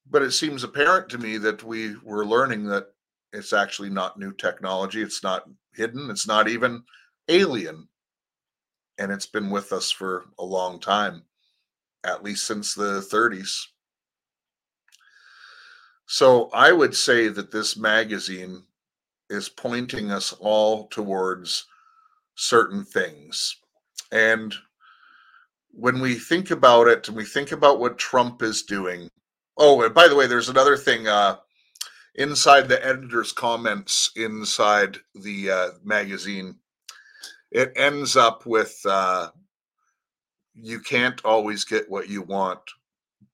[0.09, 2.87] but it seems apparent to me that we were learning that
[3.33, 6.83] it's actually not new technology, it's not hidden, it's not even
[7.27, 7.87] alien.
[8.97, 11.23] And it's been with us for a long time,
[12.03, 13.65] at least since the 30s.
[16.05, 18.63] So I would say that this magazine
[19.29, 21.67] is pointing us all towards
[22.35, 23.55] certain things.
[24.11, 24.55] And
[25.71, 29.09] when we think about it and we think about what Trump is doing,
[29.59, 31.37] oh, and by the way, there's another thing uh,
[32.15, 36.55] inside the editor's comments inside the uh, magazine.
[37.51, 39.29] It ends up with uh,
[40.53, 42.59] you can't always get what you want,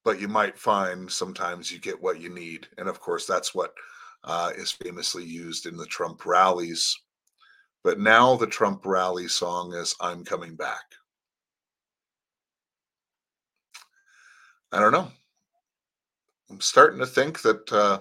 [0.04, 2.68] but you might find sometimes you get what you need.
[2.78, 3.74] And of course, that's what
[4.24, 6.98] uh, is famously used in the Trump rallies.
[7.84, 10.84] But now the Trump rally song is I'm Coming Back.
[14.72, 15.12] I don't know.
[16.49, 17.99] I'm starting to think that, uh,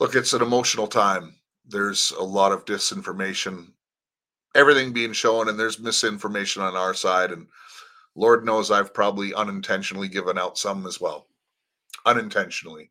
[0.00, 1.34] look, it's an emotional time.
[1.66, 3.72] There's a lot of disinformation,
[4.54, 7.30] everything being shown, and there's misinformation on our side.
[7.30, 7.46] And
[8.14, 11.26] Lord knows I've probably unintentionally given out some as well.
[12.06, 12.90] Unintentionally.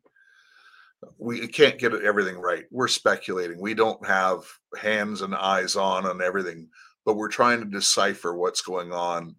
[1.18, 2.64] We can't get everything right.
[2.70, 3.60] We're speculating.
[3.60, 4.44] We don't have
[4.76, 6.68] hands and eyes on on everything,
[7.04, 9.36] but we're trying to decipher what's going on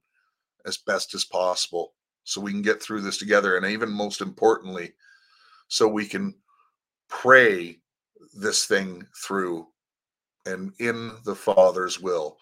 [0.66, 1.94] as best as possible
[2.30, 3.58] so we can get through this together.
[3.58, 4.94] And even most importantly,
[5.68, 6.36] so we can
[7.08, 7.80] pray
[8.36, 9.68] this thing through
[10.46, 12.38] and in the Father's will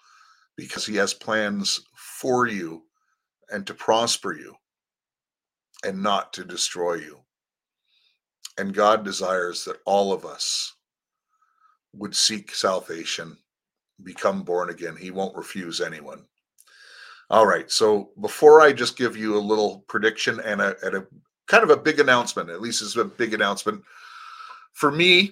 [0.57, 2.83] because He has plans for you
[3.49, 4.55] and to prosper you
[5.85, 7.19] and not to destroy you.
[8.57, 10.73] And God desires that all of us
[11.93, 13.37] would seek salvation,
[14.03, 14.97] become born again.
[14.97, 16.25] He won't refuse anyone.
[17.29, 17.69] All right.
[17.69, 21.07] So before I just give you a little prediction and a, and a
[21.47, 23.83] kind of a big announcement, at least it's a big announcement
[24.77, 25.31] for me,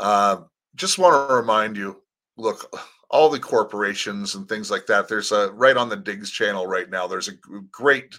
[0.00, 0.38] uh,
[0.74, 2.02] just want to remind you
[2.36, 2.76] look,
[3.08, 5.06] all the corporations and things like that.
[5.06, 7.06] There's a right on the Digs channel right now.
[7.06, 7.36] There's a
[7.70, 8.18] great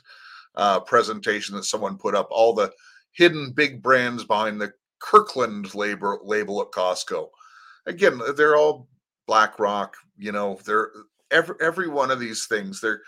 [0.55, 2.29] uh, presentation that someone put up.
[2.31, 2.71] All the
[3.11, 7.27] hidden big brands behind the Kirkland label label at Costco.
[7.85, 8.87] Again, they're all
[9.27, 9.97] BlackRock.
[10.17, 10.91] You know, they're
[11.31, 12.81] every every one of these things.
[12.81, 13.01] They're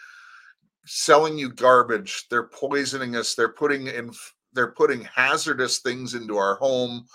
[0.85, 2.25] selling you garbage.
[2.29, 3.35] They're poisoning us.
[3.35, 4.11] They're putting in.
[4.53, 7.05] They're putting hazardous things into our home.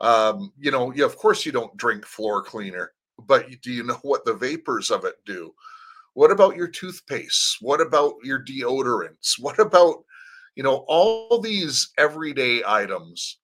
[0.00, 2.92] Um, you know, of course you don't drink floor cleaner
[3.26, 5.54] but do you know what the vapors of it do?
[6.14, 7.58] What about your toothpaste?
[7.60, 9.38] What about your deodorants?
[9.38, 10.04] What about,
[10.56, 13.38] you know, all these everyday items?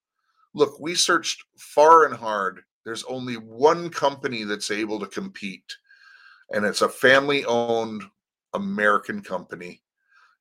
[0.54, 2.62] look, we searched far and hard.
[2.86, 5.70] There's only one company that's able to compete,
[6.50, 8.02] and it's a family owned
[8.54, 9.82] American company.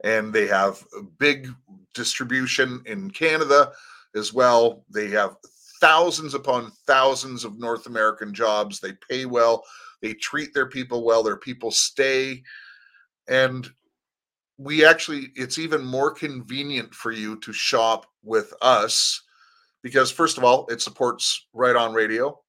[0.04, 0.84] And they have
[1.18, 1.50] big
[1.94, 3.72] distribution in Canada
[4.16, 4.84] as well.
[4.90, 5.36] They have
[5.82, 8.80] thousands upon thousands of North American jobs.
[8.80, 9.64] They pay well,
[10.02, 12.44] they treat their people well, their people stay.
[13.28, 13.68] And
[14.58, 19.22] we actually, it's even more convenient for you to shop with us
[19.82, 22.40] because, first of all, it supports right on radio.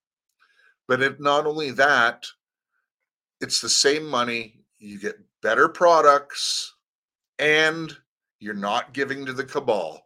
[0.88, 2.26] But it not only that,
[3.40, 4.60] it's the same money.
[4.78, 6.74] You get better products
[7.38, 7.96] and
[8.38, 10.02] you're not giving to the cabal.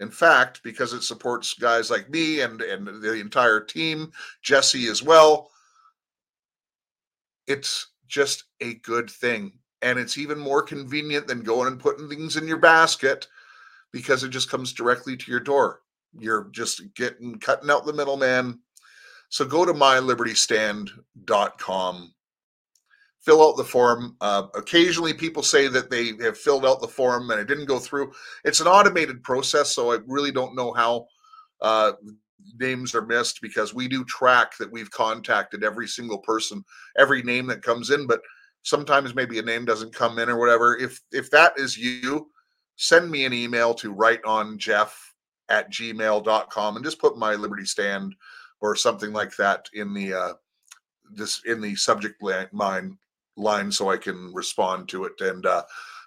[0.00, 4.12] In fact, because it supports guys like me and, and the entire team,
[4.42, 5.50] Jesse as well,
[7.46, 9.52] it's just a good thing.
[9.82, 13.28] And it's even more convenient than going and putting things in your basket
[13.92, 15.82] because it just comes directly to your door.
[16.18, 18.60] You're just getting cutting out the middleman.
[19.28, 22.14] So go to mylibertystand.com
[23.24, 24.16] fill out the form.
[24.20, 27.78] Uh, occasionally, people say that they have filled out the form and it didn't go
[27.78, 28.12] through.
[28.44, 31.06] It's an automated process, so I really don't know how
[31.62, 31.92] uh,
[32.58, 36.62] names are missed because we do track that we've contacted every single person,
[36.98, 38.06] every name that comes in.
[38.06, 38.20] But
[38.62, 40.76] sometimes maybe a name doesn't come in or whatever.
[40.76, 42.30] If if that is you,
[42.76, 45.14] send me an email to right on Jeff
[45.48, 48.14] at gmail.com and just put my Liberty Stand
[48.60, 50.32] or something like that in the uh,
[51.10, 52.98] this in the subject line
[53.36, 55.12] line so I can respond to it.
[55.20, 55.62] And uh,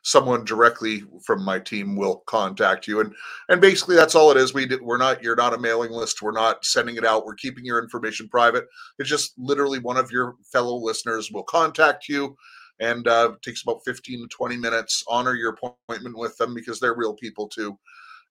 [0.07, 3.01] someone directly from my team will contact you.
[3.01, 3.13] And
[3.49, 4.53] and basically that's all it is.
[4.53, 6.21] We did, we're not you're not a mailing list.
[6.21, 7.25] We're not sending it out.
[7.25, 8.65] We're keeping your information private.
[8.99, 12.38] It's just literally one of your fellow listeners will contact you.
[12.80, 15.03] And uh, it takes about 15 to 20 minutes.
[15.07, 17.78] Honor your appointment with them because they're real people too.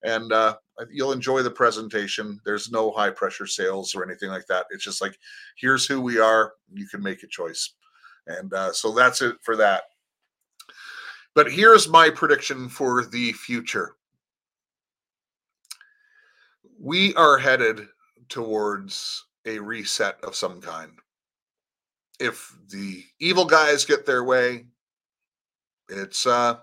[0.05, 0.57] And uh,
[0.91, 2.39] you'll enjoy the presentation.
[2.45, 4.67] There's no high pressure sales or anything like that.
[4.71, 5.19] It's just like,
[5.57, 6.53] here's who we are.
[6.73, 7.75] You can make a choice.
[8.27, 9.85] And uh, so that's it for that.
[11.35, 13.97] But here's my prediction for the future.
[16.81, 17.89] We are headed
[18.29, 20.93] towards a reset of some kind.
[22.19, 24.67] If the evil guys get their way,
[25.89, 26.57] it's uh,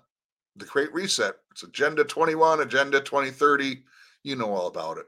[0.55, 1.35] the Great Reset.
[1.51, 3.83] It's Agenda 21, Agenda 2030.
[4.23, 5.05] You know all about it.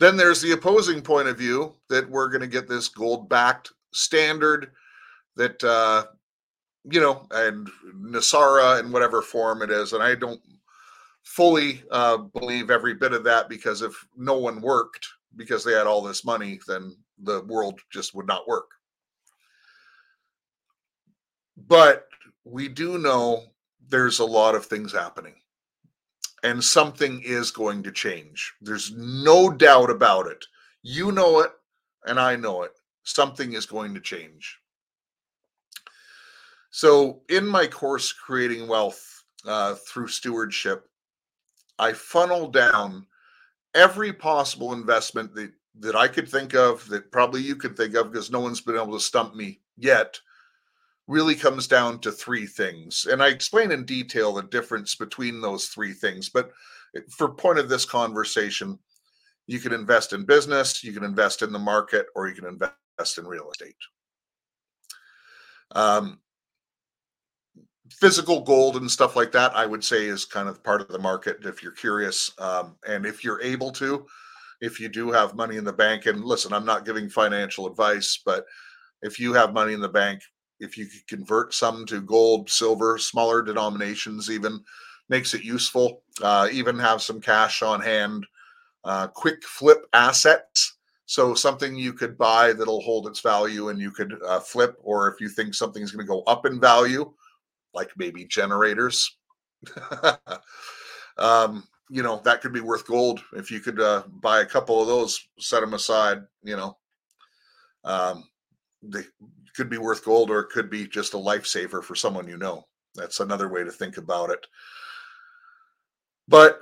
[0.00, 3.72] Then there's the opposing point of view that we're going to get this gold backed
[3.92, 4.72] standard
[5.36, 6.04] that uh,
[6.84, 10.40] you know, and NESARA in whatever form it is, and I don't
[11.22, 15.86] fully uh, believe every bit of that because if no one worked because they had
[15.86, 18.70] all this money, then the world just would not work.
[21.56, 22.06] But
[22.44, 23.44] we do know
[23.88, 25.34] there's a lot of things happening
[26.44, 28.52] and something is going to change.
[28.60, 30.44] There's no doubt about it.
[30.82, 31.50] You know it,
[32.06, 32.72] and I know it.
[33.02, 34.58] Something is going to change.
[36.76, 40.88] So, in my course, Creating Wealth uh, Through Stewardship,
[41.78, 43.06] I funnel down
[43.76, 48.10] every possible investment that, that I could think of, that probably you could think of,
[48.10, 50.18] because no one's been able to stump me yet,
[51.06, 53.06] really comes down to three things.
[53.08, 56.28] And I explain in detail the difference between those three things.
[56.28, 56.50] But
[56.96, 58.80] eh, for point of this conversation,
[59.46, 63.18] you can invest in business, you can invest in the market, or you can invest
[63.18, 63.76] in real estate.
[65.70, 66.18] Um,
[67.90, 70.98] physical gold and stuff like that, I would say is kind of part of the
[70.98, 72.32] market if you're curious.
[72.38, 74.06] Um, and if you're able to,
[74.60, 78.20] if you do have money in the bank, and listen, I'm not giving financial advice,
[78.24, 78.46] but
[79.02, 80.22] if you have money in the bank,
[80.60, 84.62] if you could convert some to gold, silver, smaller denominations, even
[85.08, 86.02] makes it useful.
[86.22, 88.26] Uh, even have some cash on hand,
[88.84, 90.76] uh, quick flip assets.
[91.06, 95.08] So something you could buy that'll hold its value and you could uh, flip, or
[95.12, 97.12] if you think something's going to go up in value,
[97.74, 99.16] like maybe generators.
[101.18, 104.80] um, you know, that could be worth gold if you could uh, buy a couple
[104.80, 106.76] of those, set them aside, you know.
[107.84, 108.24] Um,
[108.82, 109.02] they
[109.54, 112.66] could be worth gold or it could be just a lifesaver for someone you know.
[112.94, 114.46] That's another way to think about it.
[116.28, 116.58] But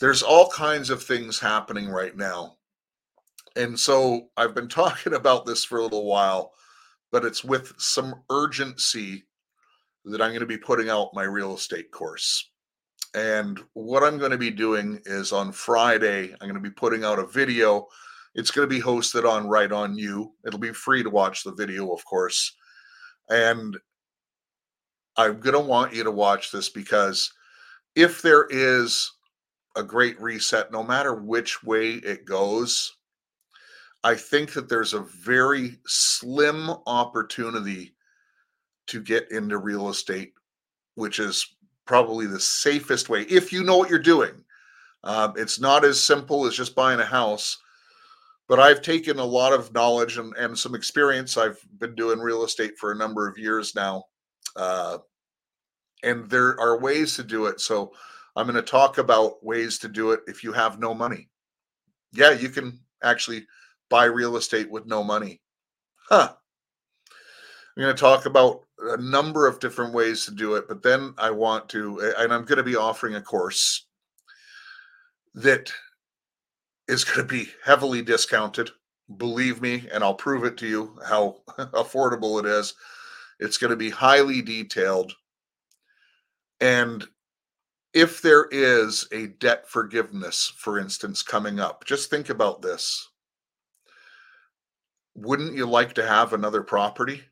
[0.00, 2.56] there's all kinds of things happening right now.
[3.56, 6.52] And so I've been talking about this for a little while,
[7.12, 9.24] but it's with some urgency
[10.06, 12.50] that I'm going to be putting out my real estate course.
[13.14, 17.04] And what I'm going to be doing is on Friday, I'm going to be putting
[17.04, 17.86] out a video.
[18.34, 20.32] It's going to be hosted on Right On You.
[20.46, 22.54] It'll be free to watch the video, of course.
[23.28, 23.76] And
[25.16, 27.32] I'm going to want you to watch this because
[27.94, 29.10] if there is
[29.76, 32.96] a great reset, no matter which way it goes.
[34.02, 37.95] I think that there's a very slim opportunity
[38.86, 40.32] to get into real estate,
[40.94, 41.56] which is
[41.86, 44.32] probably the safest way if you know what you're doing.
[45.04, 47.58] Um, it's not as simple as just buying a house,
[48.48, 51.36] but I've taken a lot of knowledge and, and some experience.
[51.36, 54.04] I've been doing real estate for a number of years now.
[54.56, 54.98] Uh,
[56.02, 57.60] and there are ways to do it.
[57.60, 57.92] So
[58.34, 61.28] I'm going to talk about ways to do it if you have no money.
[62.12, 63.46] Yeah, you can actually
[63.88, 65.40] buy real estate with no money.
[66.08, 66.34] Huh.
[67.76, 71.12] I'm going to talk about a number of different ways to do it, but then
[71.18, 73.86] I want to, and I'm going to be offering a course
[75.34, 75.70] that
[76.88, 78.70] is going to be heavily discounted.
[79.18, 82.74] Believe me, and I'll prove it to you how affordable it is.
[83.40, 85.12] It's going to be highly detailed.
[86.60, 87.06] And
[87.92, 93.10] if there is a debt forgiveness, for instance, coming up, just think about this.
[95.14, 97.22] Wouldn't you like to have another property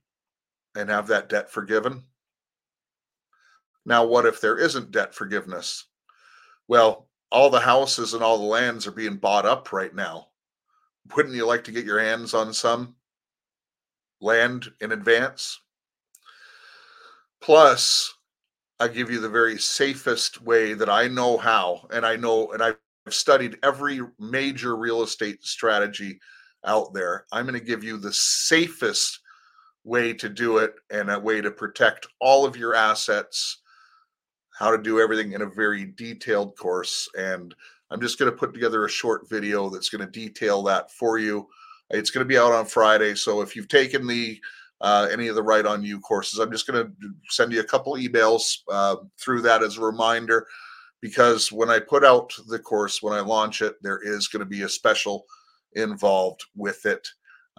[0.74, 2.04] and have that debt forgiven?
[3.86, 5.86] Now, what if there isn't debt forgiveness?
[6.68, 10.28] Well, all the houses and all the lands are being bought up right now.
[11.14, 12.94] Wouldn't you like to get your hands on some
[14.20, 15.60] land in advance?
[17.42, 18.14] Plus,
[18.80, 22.62] I give you the very safest way that I know how, and I know, and
[22.62, 22.78] I've
[23.10, 26.18] studied every major real estate strategy
[26.64, 27.26] out there.
[27.32, 29.20] I'm going to give you the safest
[29.85, 33.59] way to do it and a way to protect all of your assets,
[34.59, 37.09] how to do everything in a very detailed course.
[37.18, 37.55] And
[37.91, 41.18] I'm just going to put together a short video that's going to detail that for
[41.18, 41.47] you.
[41.91, 43.14] It's going to be out on Friday.
[43.14, 44.41] So if you've taken the
[44.80, 46.93] uh, any of the Right on You courses, I'm just going to
[47.28, 50.47] send you a couple emails uh, through that as a reminder
[51.01, 54.47] because when I put out the course, when I launch it, there is going to
[54.47, 55.24] be a special
[55.74, 57.07] involved with it.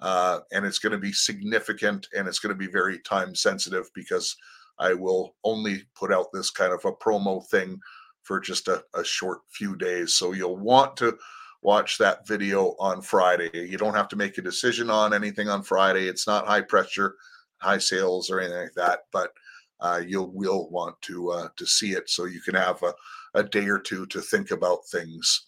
[0.02, 3.89] Uh, and it's going to be significant and it's going to be very time sensitive
[3.93, 4.36] because
[4.78, 7.80] I will only put out this kind of a promo thing
[8.24, 10.16] for just a, a short few days.
[10.16, 11.18] So you'll want to
[11.62, 13.50] watch that video on Friday.
[13.54, 16.08] You don't have to make a decision on anything on Friday.
[16.08, 17.16] It's not high pressure,
[17.58, 19.32] high sales or anything like that, but
[19.80, 22.93] uh, you'll will want to uh, to see it so you can have a,
[23.34, 25.48] a day or two to think about things.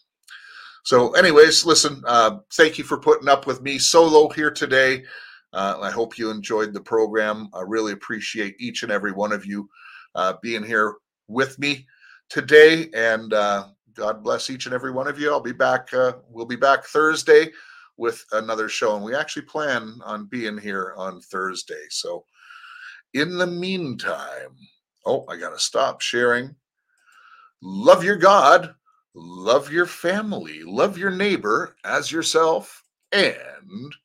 [0.88, 5.04] So, anyways, listen, uh, thank you for putting up with me solo here today.
[5.52, 7.50] Uh, I hope you enjoyed the program.
[7.54, 9.70] I really appreciate each and every one of you
[10.16, 10.96] uh, being here
[11.28, 11.86] with me
[12.30, 12.90] today.
[12.94, 15.30] And uh, God bless each and every one of you.
[15.30, 15.94] I'll be back.
[15.94, 17.52] Uh, we'll be back Thursday
[17.98, 18.96] with another show.
[18.96, 21.84] And we actually plan on being here on Thursday.
[21.90, 22.24] So,
[23.14, 24.56] in the meantime,
[25.06, 26.56] oh, I got to stop sharing.
[27.62, 28.74] Love your God
[29.18, 33.96] love your family, love your neighbor as yourself, and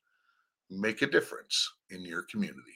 [0.71, 2.72] make a difference in your community.